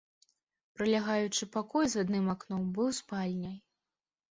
[0.77, 3.57] Прылягаючы пакой з адным акном быў спальняй.